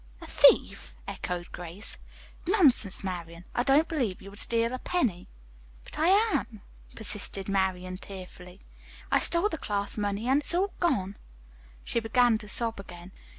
[0.19, 1.99] "A thief!" echoed Grace.
[2.47, 3.45] "Nonsense, Marian.
[3.53, 5.27] I don't believe you would steal a penny."
[5.83, 6.63] "But I am,"
[6.95, 8.59] persisted Marian tearfully.
[9.11, 11.17] "I stole the class money, and it's all gone."
[11.83, 13.11] She began to sob again.